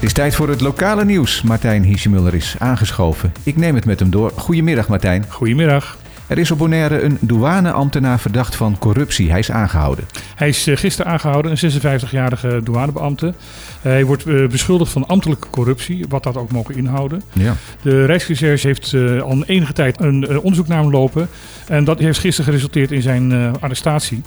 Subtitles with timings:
[0.00, 1.42] Het is tijd voor het lokale nieuws.
[1.42, 3.32] Martijn Hiesjemuller is aangeschoven.
[3.42, 4.32] Ik neem het met hem door.
[4.36, 5.24] Goedemiddag Martijn.
[5.28, 5.98] Goedemiddag.
[6.26, 9.30] Er is op Bonaire een douaneambtenaar verdacht van corruptie.
[9.30, 10.04] Hij is aangehouden.
[10.34, 13.34] Hij is eh, gisteren aangehouden, een 56-jarige douanebeambte.
[13.80, 17.22] Hij wordt eh, beschuldigd van ambtelijke corruptie, wat dat ook mogen inhouden.
[17.32, 17.54] Ja.
[17.82, 21.28] De Rijksrecherche heeft eh, al enige tijd een eh, onderzoek naar hem lopen.
[21.68, 24.22] En dat heeft gisteren geresulteerd in zijn eh, arrestatie.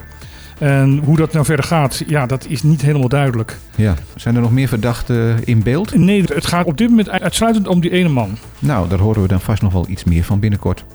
[0.59, 3.57] En hoe dat nou verder gaat, ja, dat is niet helemaal duidelijk.
[3.75, 3.93] ja.
[4.15, 5.95] Zijn er nog meer verdachten in beeld?
[5.95, 8.37] Nee, het gaat op dit moment uitsluitend om die ene man.
[8.59, 10.85] Nou, daar horen we dan vast nog wel iets meer van binnenkort.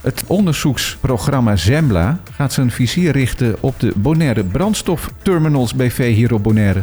[0.00, 6.82] Het onderzoeksprogramma Zembla gaat zijn vizier richten op de Bonaire brandstofterminals BV hier op Bonaire.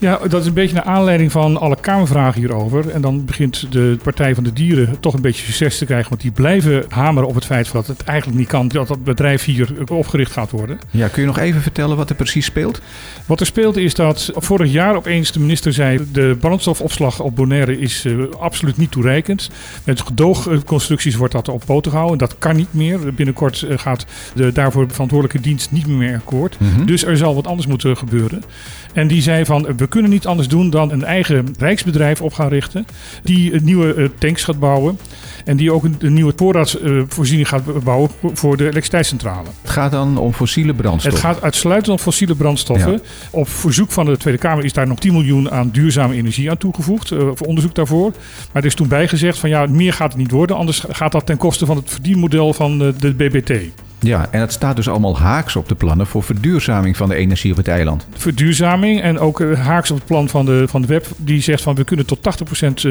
[0.00, 2.90] Ja, dat is een beetje naar aanleiding van alle Kamervragen hierover.
[2.90, 6.08] En dan begint de Partij van de Dieren toch een beetje succes te krijgen.
[6.08, 9.44] Want die blijven hameren op het feit dat het eigenlijk niet kan dat dat bedrijf
[9.44, 10.78] hier opgericht gaat worden.
[10.90, 12.80] Ja, kun je nog even vertellen wat er precies speelt?
[13.26, 16.00] Wat er speelt is dat vorig jaar opeens de minister zei...
[16.12, 19.50] de brandstofopslag op Bonaire is eh, absoluut niet toereikend.
[19.84, 22.18] Met gedoogconstructies wordt dat op poten gehouden.
[22.18, 23.14] Dat kan niet meer.
[23.14, 26.60] Binnenkort eh, gaat de daarvoor verantwoordelijke dienst niet meer akkoord.
[26.60, 26.84] Mhm.
[26.84, 28.42] Dus er zal wat anders moeten gebeuren.
[28.92, 32.48] En die zei van, we kunnen niet anders doen dan een eigen rijksbedrijf op gaan
[32.48, 32.86] richten.
[33.22, 34.98] Die nieuwe eh, tanks gaat bouwen.
[35.44, 39.48] En die ook een, een nieuwe voorraadsvoorziening gaat bouwen voor de elektriciteitscentrale.
[39.62, 41.12] Het gaat dan om fossiele brandstof.
[41.12, 42.92] Het gaat uitsluitend om fossiele brandstoffen.
[42.92, 42.98] Ja.
[43.30, 46.58] Op verzoek van de Tweede Kamer is daar nog 10 miljoen aan duurzame energie aan
[46.58, 47.10] toegevoegd.
[47.10, 48.10] eh, voor onderzoek daarvoor.
[48.52, 50.56] Maar er is toen bijgezegd van ja, meer gaat het niet worden.
[50.56, 53.52] Anders gaat dat ten koste van het verdienmodel van eh, de BBT.
[54.00, 57.50] Ja, en het staat dus allemaal haaks op de plannen voor verduurzaming van de energie
[57.50, 58.06] op het eiland.
[58.16, 61.06] Verduurzaming en ook eh, haaks op het plan van de, van de web.
[61.16, 62.20] Die zegt van we kunnen tot 80%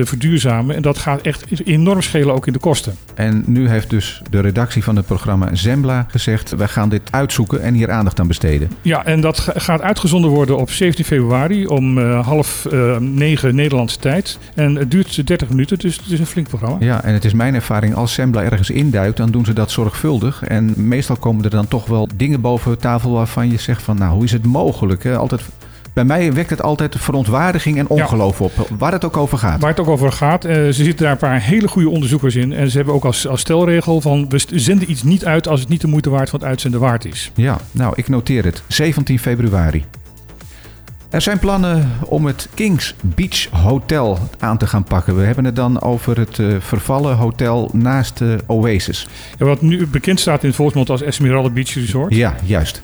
[0.02, 0.76] verduurzamen.
[0.76, 2.96] En dat gaat echt enorm schelen ook in de kosten.
[3.16, 7.62] En nu heeft dus de redactie van het programma Zembla gezegd: wij gaan dit uitzoeken
[7.62, 8.72] en hier aandacht aan besteden.
[8.82, 13.56] Ja, en dat ga- gaat uitgezonden worden op 17 februari om eh, half eh, negen
[13.56, 14.40] Nederlandse tijd.
[14.56, 16.76] En het duurt 30 minuten, dus het is een flink programma.
[16.80, 20.44] Ja, en het is mijn ervaring, als Zembla ergens induikt, dan doen ze dat zorgvuldig.
[20.44, 24.14] En meestal komen er dan toch wel dingen boven tafel waarvan je zegt van, nou,
[24.14, 25.04] hoe is het mogelijk?
[25.04, 25.18] Hè?
[25.18, 25.42] Altijd,
[25.94, 29.62] bij mij wekt het altijd verontwaardiging en ongeloof op, waar het ook over gaat.
[29.62, 32.54] Waar het ook over gaat, eh, ze zitten daar een paar hele goede onderzoekers in.
[32.54, 35.70] En ze hebben ook als, als stelregel van we zenden iets niet uit als het
[35.70, 37.32] niet de moeite waard van het uitzenden waard is.
[37.36, 38.64] Ja, nou, ik noteer het.
[38.68, 39.86] 17 februari.
[41.10, 45.16] Er zijn plannen om het Kings Beach Hotel aan te gaan pakken.
[45.16, 49.08] We hebben het dan over het eh, vervallen hotel naast de Oasis.
[49.38, 52.16] Ja, wat nu bekend staat in het volksmond als Esmeralda Beach Resort.
[52.16, 52.82] Ja, juist.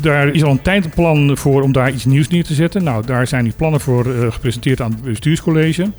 [0.00, 2.84] Daar is al een tijd een plan voor om daar iets nieuws neer te zetten.
[2.84, 5.90] Nou, daar zijn die plannen voor eh, gepresenteerd aan het bestuurscollege.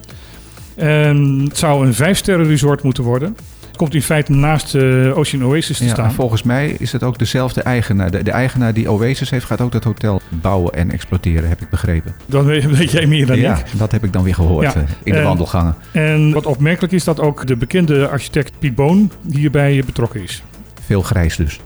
[0.76, 3.36] En het zou een vijfsterren resort moeten worden.
[3.82, 6.06] Komt in feite naast eh, Ocean Oasis te Ja, staan.
[6.06, 8.12] en volgens mij is het ook dezelfde eigenaar.
[8.12, 11.70] De, de eigenaar die Oasis heeft, gaat ook dat hotel bouwen en exploiteren, heb ik
[11.70, 12.16] begrepen.
[12.26, 12.46] Dan
[12.78, 13.66] weet jij meer dan ja, ik.
[13.78, 15.76] dat heb ik dan weer gehoord Ja, eh, in de en- wandelgangen.
[15.92, 20.44] En wat opmerkelijk is dat ook de bekende architect Piet Boon hierbij betrokken is.
[20.86, 21.60] Veel grijs dus.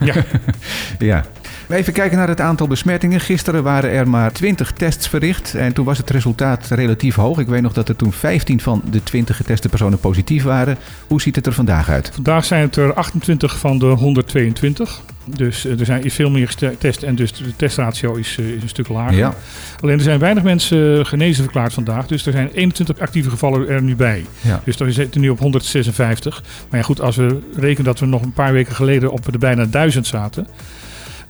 [0.00, 0.14] Ja.
[0.98, 1.24] ja.
[1.70, 3.20] Even kijken naar het aantal besmettingen.
[3.20, 7.38] Gisteren waren er maar 20 tests verricht en toen was het resultaat relatief hoog.
[7.38, 10.78] Ik weet nog dat er toen 15 van de 20 geteste personen positief waren.
[11.06, 12.10] Hoe ziet het er vandaag uit?
[12.14, 15.00] Vandaag zijn het er 28 van de 122.
[15.24, 18.62] Dus eh, er zijn is veel meer getest en dus de testratio is, eh, is
[18.62, 19.16] een stuk lager.
[19.16, 19.34] Ja,
[19.80, 22.06] Alleen er zijn weinig mensen eh, genezen verklaard vandaag.
[22.06, 24.26] Dus er zijn 21 actieve gevallen er nu bij.
[24.40, 24.60] ja.
[24.64, 26.42] Dus dan zitten we nu op 156.
[26.70, 29.38] Maar ja, goed, als we rekenen dat we nog een paar weken geleden op de
[29.38, 30.46] bijna 1000 zaten.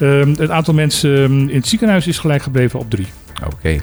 [0.00, 3.06] Ehm, het aantal mensen ehm, in het ziekenhuis is gelijk gebleven op drie.
[3.44, 3.80] Oké.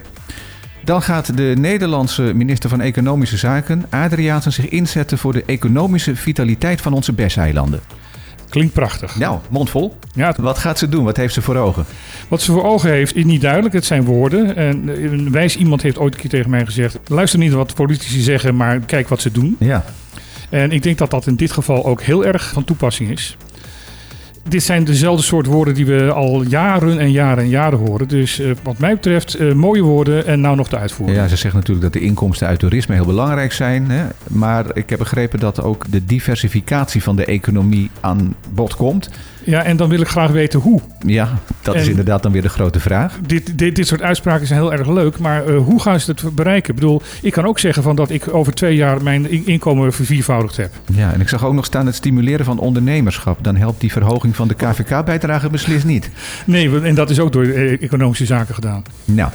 [0.84, 6.80] Dan gaat de Nederlandse minister van Economische Zaken, Adriaansen, zich inzetten voor de economische vitaliteit
[6.80, 7.80] van onze BES-eilanden.
[8.48, 9.16] Klinkt prachtig.
[9.18, 9.96] Nou, mondvol.
[10.14, 11.04] Ja, Wat gaat ze doen?
[11.04, 11.84] Wat heeft ze voor ogen?
[12.28, 13.74] wat ze voor ogen heeft is niet duidelijk.
[13.74, 14.56] Het zijn woorden.
[14.56, 16.98] En eh, een wijs iemand heeft ooit een keer tegen mij gezegd...
[17.06, 19.56] luister niet wat politici zeggen, maar kijk wat ze doen.
[19.58, 19.84] Ja.
[20.50, 23.36] En ik denk dat dat in dit geval ook heel erg van toepassing is.
[24.48, 28.08] Dit zijn dezelfde soort woorden die we al jaren en jaren en jaren horen.
[28.08, 31.18] Dus eh, wat mij betreft eh, mooie woorden en nou nog de uitvoering.
[31.18, 33.90] Ja, ze zegt natuurlijk dat de inkomsten uit toerisme heel belangrijk zijn.
[33.90, 34.06] Hè?
[34.28, 39.10] Maar ik heb begrepen dat ook de diversificatie van de economie aan bod komt.
[39.48, 40.80] Ja, en dan wil ik graag weten hoe.
[41.06, 43.18] Ja, dat is inderdaad dan weer de grote vraag.
[43.26, 46.34] Dit, dit, dit soort uitspraken zijn heel erg leuk, maar eh, hoe gaan ze het
[46.34, 46.74] bereiken?
[46.74, 49.92] Ik bedoel, ik kan ook zeggen van dat ik over twee jaar mijn in- inkomen
[49.92, 50.72] verviervoudigd heb.
[50.94, 53.44] Ja, en ik zag ook nog staan het stimuleren van ondernemerschap.
[53.44, 56.10] Dan helpt die verhoging van de KVK-bijdrage beslist niet.
[56.44, 58.82] Nee, en dat is ook door eh, economische zaken gedaan.
[59.04, 59.30] Nou,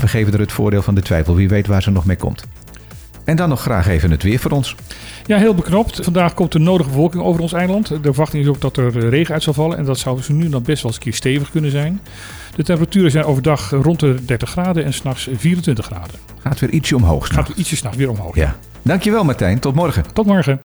[0.00, 1.34] we geven er het voordeel van de twijfel.
[1.34, 2.44] Wie weet waar ze nog mee komt.
[3.30, 4.74] En dan nog graag even het weer voor ons.
[5.26, 5.98] Ja, heel beknopt.
[6.02, 7.88] Vandaag komt de nodige bewolking over ons eiland.
[7.88, 9.78] De verwachting is ook dat er regen uit zal vallen.
[9.78, 12.00] En dat zou zo nu dan best wel eens een keer stevig kunnen zijn.
[12.56, 16.18] De temperaturen zijn overdag rond de 30 graden en s'nachts 24 graden.
[16.42, 17.28] Gaat weer ietsje omhoog.
[17.28, 18.34] Gaat ietsje s'nachts weer omhoog.
[18.34, 18.56] Ja.
[18.82, 20.04] Dankjewel Martijn, tot morgen.
[20.12, 20.58] Tot morgen.